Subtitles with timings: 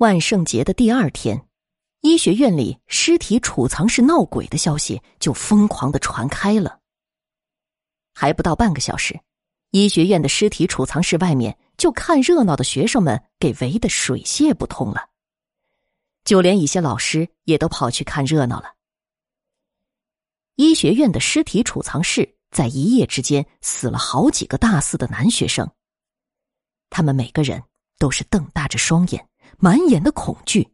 [0.00, 1.46] 万圣节的第二天，
[2.00, 6.80] 医学院里尸体储藏室闹鬼的消息就疯狂的传开了。
[8.14, 9.20] 还不到半个小时，
[9.72, 15.10] 医学院的尸体储藏室外面就看热闹的学生们给围得水泄不通了，
[16.24, 18.72] 就连一些老师也都跑去看热闹了。
[20.56, 25.70] 医学院的尸体储藏室在一夜之间死了好几个大四的男学生，
[26.88, 27.62] 他们每个人
[27.98, 29.26] 都是瞪大着双眼。
[29.58, 30.68] 满眼的恐惧，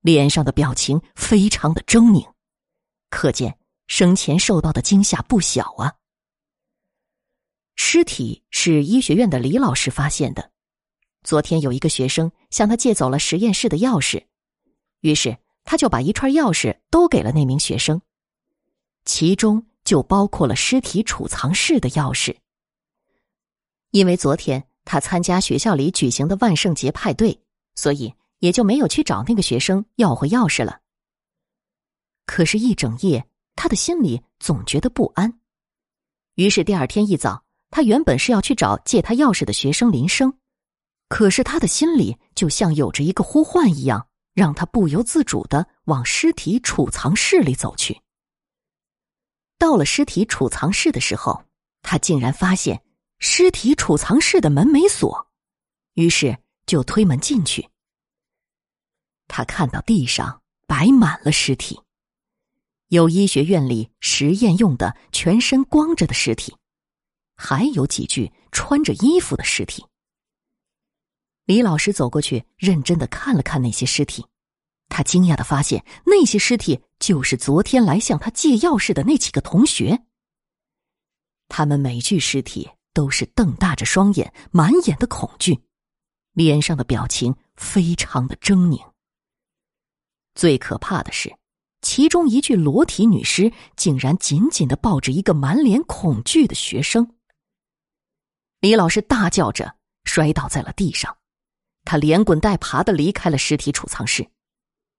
[0.00, 2.32] 脸上的表情非常的狰狞，
[3.10, 5.94] 可见生前受到的惊吓不小啊。
[7.74, 10.50] 尸体是医学院的李老师发现的，
[11.22, 14.24] 昨天有一个学生向他借走了实验室的钥匙，
[15.00, 18.02] 于是他就把一串钥匙都给了那名学生，
[19.04, 22.36] 其中就包括了尸体储藏室的钥匙。
[23.90, 27.40] 因为昨天他参加学校里举行的万圣节派对，
[27.78, 28.12] 所以。
[28.40, 30.78] 也就没有去找那个学生要回钥匙了。
[32.24, 35.40] 可是，一整夜他的心里总觉得不安。
[36.36, 40.38] 于是，第二天一早，他原本是要去找借他钥匙的学生林生，
[41.08, 48.00] 可是他的心里就像有着一个呼唤一样，让他不由自主的往尸体储藏室里走去。
[49.58, 51.42] 到了尸体储藏室的时候，
[51.82, 52.80] 他竟然发现
[53.18, 55.26] 尸体储藏室的门没锁，
[55.94, 57.68] 于是就推门进去。
[59.28, 61.78] 他看到地上摆满了尸体，
[62.88, 66.56] 有医学院里实验用的全身光着的尸体，
[67.36, 69.84] 还有几具穿着衣服的尸体。
[71.44, 74.26] 李老师走过去，认真的看了看那些尸体，
[74.88, 80.02] 他惊讶的发现，那些尸体就是昨天来向他借钥匙的那几个同学。
[81.48, 85.58] 他们每具尸体都是瞪大着双眼，满眼的恐惧，
[86.32, 88.78] 脸上的表情非常的狰狞。
[90.38, 91.36] 最可怕的是，
[91.82, 97.16] 其中一具裸体女尸竟然紧紧的抱着一个满脸恐惧的学生。
[98.60, 99.74] 李老师大叫着
[100.04, 101.16] 摔倒在了地上，
[101.82, 104.24] 他连滚带爬的离开了尸体储藏室。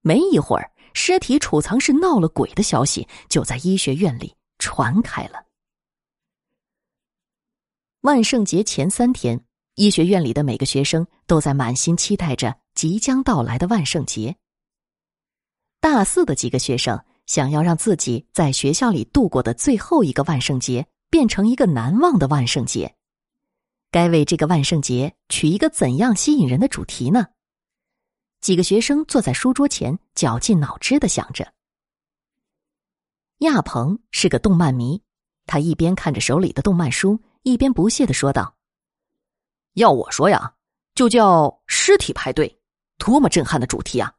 [0.00, 5.44] 没一会儿，尸体储藏室闹了鬼的消息就在医学院里传开了。
[8.00, 9.44] 万圣节前三天，
[9.76, 14.34] 医学院里的每个学生都在满心期待着即将到来的万圣节。
[15.80, 22.96] 大四的几个学生想要让自己在学校里度过的最后一个万圣节变成一个难忘的万圣节，
[23.90, 27.26] 该为这个万圣节取一个怎样吸引人的主题呢？
[28.40, 31.52] 几个学生坐在书桌前，绞尽脑汁的想着。
[33.38, 35.02] 亚鹏是个动漫迷，
[35.46, 38.56] 他一边看着手里的动漫书，一边不屑的说道
[39.74, 40.54] ：“要我说呀，
[40.94, 42.60] 就叫尸体派对，
[42.96, 44.12] 多么震撼的主题啊！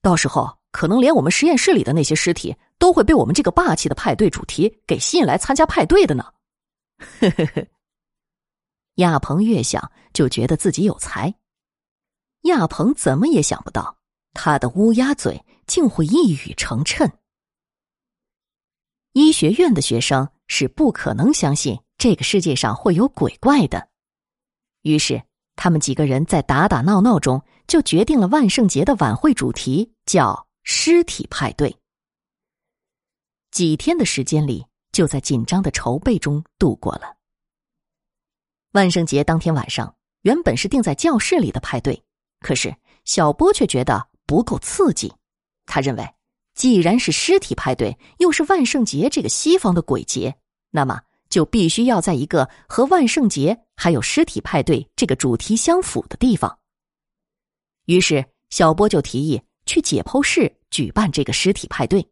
[0.00, 6.24] 到时候。”可能连我们实验室里的那些尸体都会被我们这个霸气的派对主题给吸引来参加派对的呢。
[6.98, 7.66] 呵呵呵。
[8.96, 11.34] 亚鹏越想就觉得自己有才。
[12.42, 13.96] 亚鹏怎么也想不到，
[14.32, 17.10] 他的乌鸦嘴竟会一语成谶。
[19.12, 23.88] 医学院的学生是不可能相信这个世界上会有鬼怪的，
[24.82, 25.22] 于是
[25.56, 30.47] 他们几个人在打打闹闹中就决定了万圣节的晚会主题叫。
[30.62, 31.76] 尸体派对，
[33.50, 37.16] 几天的时间里，就在紧张的筹备中度过了。
[38.72, 42.02] 万圣节当天晚上，原本是定在教室里的派对，
[42.40, 42.74] 可是
[43.04, 45.12] 小波却觉得不够刺激。
[45.64, 46.06] 他认为，
[46.54, 50.36] 既然是尸体派对，又是万圣节这个西方的鬼节，
[50.70, 56.58] 那么就必须要在一个和万圣节还有尸体派对这个主题相符的地方。
[57.86, 60.56] 于是，小波就提议去解剖室。
[60.70, 62.06] 举办这个尸体派对，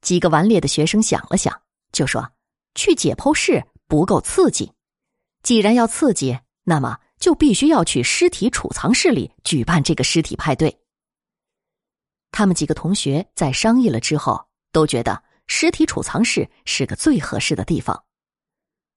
[0.00, 2.32] 几个顽劣的学生想了想，就说
[2.74, 4.72] ：“去解剖室不够刺激，
[5.44, 10.76] 既然要刺激，那么就必须要去尸体储藏室里举办这个尸体派对。”
[12.32, 18.04] 他们几个同学在商议了之后，都觉得尸体储藏室是个最合适的地方。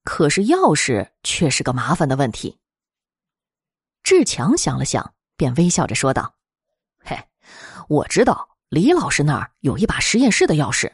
[0.03, 2.57] 可是钥匙却是个麻烦的问题。
[4.01, 6.35] 志强想了想，便微笑着说道
[7.03, 7.17] ：“嘿。”
[7.89, 10.91] 我知道李老师那儿有一把实验室的钥匙，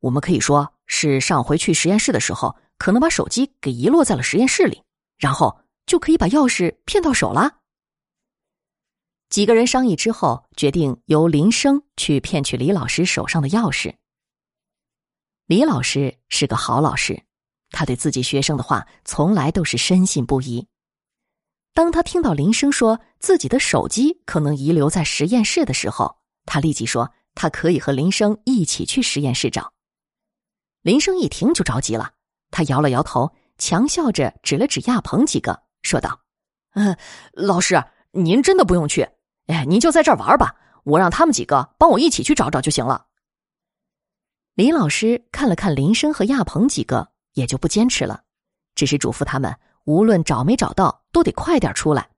[0.00, 4.82] 我们可以说是上回去实验室的时候，可能把手机给遗落在了实验室里，
[5.16, 7.58] 然后就可以把钥匙骗到手了。
[9.28, 13.94] 几个人商议之后，决定由林生去骗取李老师手上的钥匙。
[15.46, 17.22] 李老师是个好老师，
[17.70, 20.66] 他对自己学生的话从来都是深信不疑。
[21.76, 29.74] 当他听到林生说自己的手机可能遗留在实验室的时候，他立即说他可以和林生一起去实验室找。
[30.80, 32.12] 林生一听就着急了，
[32.50, 36.22] 他摇了摇头，强笑着指了指亚鹏几个，说道
[36.72, 36.96] ：“嗯，
[37.32, 39.06] 老师，您真的不用去，
[39.48, 43.08] 哎，您就在这儿玩吧，我让他们几个帮我一起去找找就行了。”
[44.56, 48.22] 李老师看了看林生和亚鹏几个，也就不坚持了，
[48.74, 49.54] 只是嘱咐他们。
[49.86, 52.10] 无论找没找到，都得快点出来。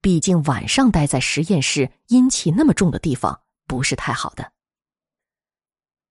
[0.00, 4.50] 毕竟晚上待在实验室阴气那么重的地方，不是太好的。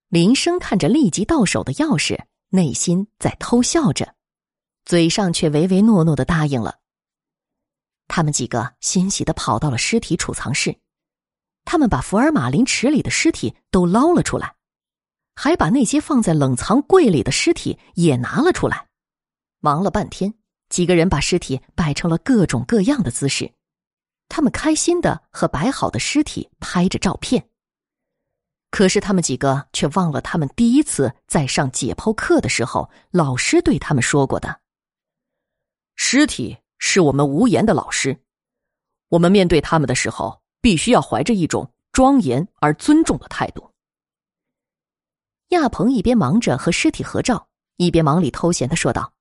[0.08, 4.16] 林生看着立即到手的钥匙，内心在偷笑着，
[4.86, 6.80] 嘴上却唯唯诺诺的答应了。
[8.08, 10.78] 他们几个欣喜的跑到了尸体储藏室，
[11.66, 14.56] 他们把福尔马林池里的尸体都捞了出来，
[15.36, 18.88] 还把那些放在冷藏柜里的尸体也拿了出来，
[19.60, 20.34] 忙了半天。
[20.72, 23.54] 几个人把尸体摆成了各种各样的姿势，
[24.30, 27.48] 他们开心的和摆好的尸体拍着照片。
[28.72, 34.62] 可是他们几个却忘了，他们第一次在上解剖课的时候，老师对他们说过的
[35.98, 38.18] ：“尸体是我们无言的老师，
[39.10, 43.74] 我们面对他们的时候，必须要怀着一种庄严而尊重的态度。”
[45.52, 49.12] 亚鹏一边忙着和尸体合照，一边忙里偷闲的说道：“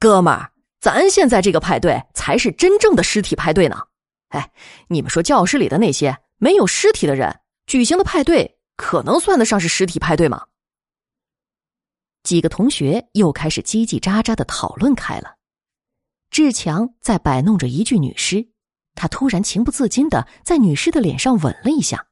[0.00, 0.52] 哥们儿。”
[0.84, 3.86] 咱现在这个派对才是真正的尸体派对呢！
[4.28, 4.52] 哎，
[4.86, 10.44] 你们说教室里的那些没有尸体的人举行的派对，可能算得上是尸体派对吗？
[12.22, 15.36] 几个同学又开始叽叽喳喳的讨论开了。
[16.28, 18.46] 志强在摆弄着一具女尸，
[18.94, 22.06] 他突然情不自禁的在女尸的脸上吻了一下，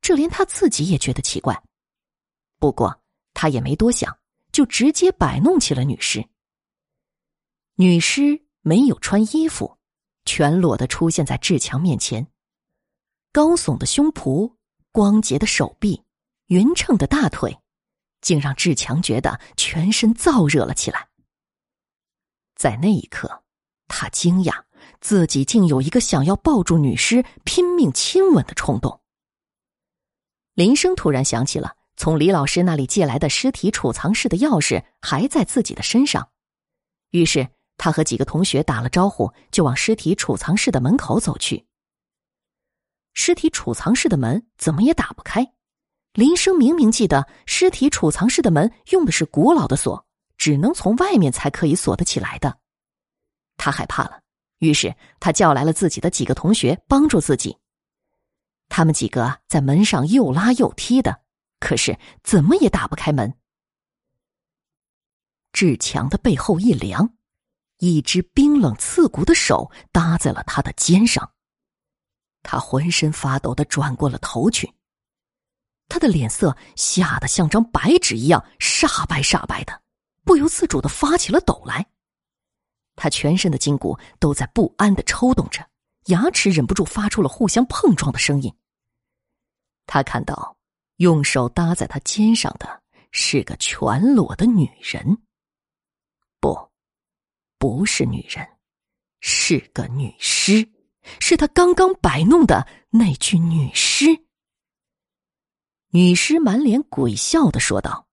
[0.00, 1.60] 这连他自己也觉得奇怪。
[2.60, 3.02] 不过
[3.34, 4.16] 他也没多想，
[4.52, 6.24] 就直接摆弄起了女尸。
[7.80, 9.78] 女尸没有穿衣服，
[10.24, 12.26] 全裸的出现在志强面前，
[13.32, 14.52] 高耸的胸脯、
[14.90, 16.02] 光洁的手臂、
[16.46, 17.56] 匀称的大腿，
[18.20, 21.08] 竟让志强觉得全身燥热了起来。
[22.56, 23.44] 在那一刻，
[23.86, 24.64] 他惊讶
[25.00, 29.00] 自己竟有一个想要抱住女尸拼命亲吻的冲动。
[30.54, 36.28] 林生突然想起了从李老师那里借来的尸体储藏室的钥匙还在自己的身上，
[37.10, 37.48] 于是。
[37.78, 41.64] 他和几个同学打了招呼，就往尸体储藏室的门口走去。
[43.14, 45.54] 尸体储藏室的门怎么也打不开，
[46.12, 52.58] 林生明明记得尸体储藏室的门用的是古老的锁，只能从外面才可以锁得起来的。
[53.56, 54.20] 他害怕了，
[54.58, 57.56] 于是他叫来了自己的几个同学帮助自己。
[58.68, 61.22] 他们几个在门上又拉又踢的，
[61.58, 63.32] 可是怎么也打不开门。
[65.52, 67.14] 志强的背后一凉。
[67.78, 71.32] 一只冰冷刺骨的手搭在了他的肩上，
[72.42, 74.72] 他浑身发抖的转过了头去，
[75.88, 79.80] 他的脸色吓得像张白纸一样煞白煞白的，
[80.24, 81.86] 不由自主的发起了抖来，
[82.96, 85.64] 他全身的筋骨都在不安的抽动着，
[86.06, 88.52] 牙齿忍不住发出了互相碰撞的声音。
[89.86, 90.56] 他看到
[90.96, 92.82] 用手搭在他肩上的
[93.12, 95.22] 是个全裸的女人，
[96.40, 96.68] 不。
[97.58, 98.48] 不是女人，
[99.20, 100.68] 是个女尸，
[101.20, 104.06] 是他刚刚摆弄的那具女尸。
[105.90, 108.06] 女尸满脸鬼笑的说道：“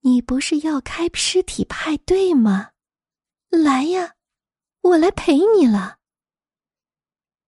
[0.00, 2.70] 你不是要开尸体派对吗？
[3.50, 4.14] 来呀，
[4.80, 5.98] 我来陪你了。”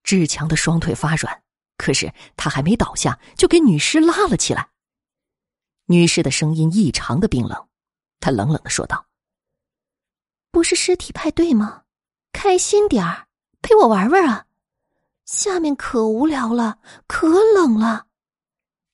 [0.05, 1.43] 志强的双腿发软，
[1.79, 4.69] 可是他还没倒下，就给女尸拉了起来。
[5.87, 7.69] 女尸的声音异常的冰冷，
[8.21, 9.07] 她冷冷的说道。
[10.53, 11.83] 不是尸体派对吗？
[12.31, 13.27] 开心点儿，
[13.63, 14.47] 陪我玩玩啊！
[15.25, 18.07] 下面可无聊了，可冷了。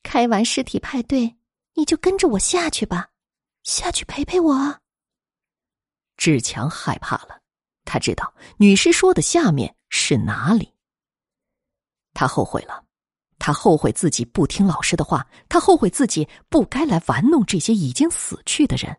[0.04, 1.36] 开完尸体派对，
[1.74, 3.10] 你就跟着我下去吧，
[3.64, 4.78] 下去陪陪我。
[6.16, 7.40] 志强害怕了，
[7.84, 10.72] 他知道女尸说的下面是哪里。
[12.14, 12.84] 他后悔了，
[13.38, 18.96] 他后悔自己不听老师的话，他后悔自己不该来玩弄这些已经死去的人。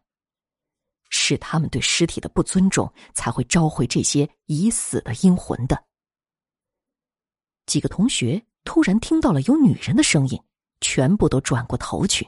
[1.09, 5.83] 是他们对尸体的不尊重，才会召回这些已死的阴魂的。
[7.65, 10.41] 几个同学突然听到了有女人的声音，
[10.81, 12.27] 全部都转过头去。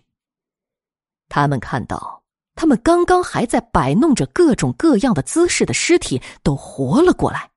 [1.30, 2.24] 他们看到，
[2.56, 7.50] 他们刚刚还在摆弄着各种各样的姿势的尸体都活了过来，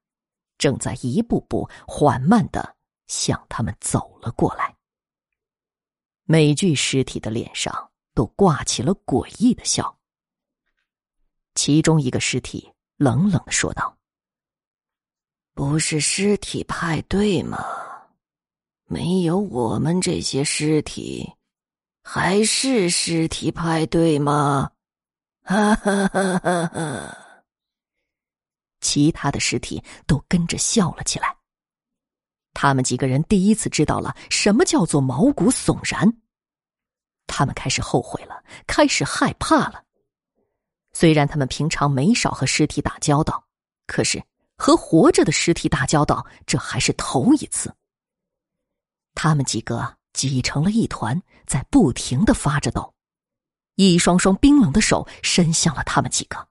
[0.57, 2.75] 正在一步步缓慢的
[3.07, 4.75] 向他们走了过来。
[6.25, 9.99] 每具尸体的脸上都挂起了诡异的笑。
[11.54, 13.96] 其中一个尸体冷冷的说道
[15.54, 17.58] ：“不是尸体派对吗？
[18.87, 21.32] 没有我们这些尸体，
[22.02, 24.73] 还是尸体派对吗？
[25.42, 27.18] 哈哈哈哈哈！
[28.80, 31.37] 其他的尸体都跟着笑了起来。
[32.52, 36.20] 他们几个人第一次知道了什么叫做毛骨悚然。
[37.26, 39.84] 他们开始后悔了，开始害怕了。
[40.94, 43.44] 虽然他们平常没少和尸体打交道，
[43.86, 44.24] 可是。
[44.56, 47.74] 和活着的尸体打交道，这还是头一次。
[49.12, 52.94] 他们几个挤成了一团，在不停的发着抖，
[53.74, 56.46] 一双双冰冷的手伸向了他们几个。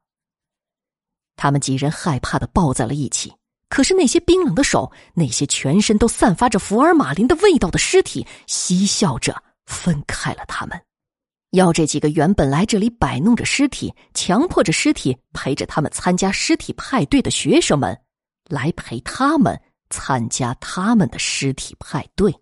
[1.38, 3.34] 他们几人害怕的抱在了一起，
[3.70, 10.86] 可是那些冰冷的手，那些全身都散发着福尔马林的味道的尸体，嬉笑着分开了他们。
[11.54, 17.96] 要这几个原本来这里摆弄着尸体、强迫着尸体陪着他们参加尸体派对的学生们，
[18.50, 19.60] 来陪他们
[19.92, 22.34] 参加他们的尸体派对。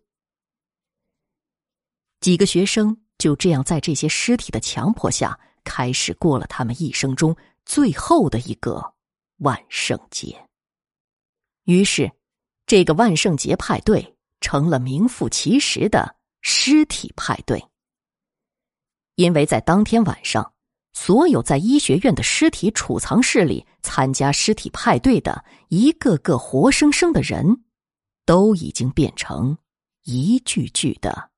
[2.22, 8.94] 几个学生就这样在这些尸体的强迫下，开始过了他们一生中最后的一个
[9.39, 10.41] 万圣节。
[11.65, 12.10] 于是，
[12.65, 17.62] 这个万圣节派对成了名副其实的尸体派对。
[19.22, 20.54] 因为在当天晚上，
[20.94, 27.63] 所有在医学院的尸体储藏室里参加尸体派对的一个个活生生的人，
[28.25, 29.60] 都已经变成
[30.06, 31.30] 一具具的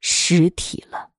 [0.00, 1.11] 尸体了。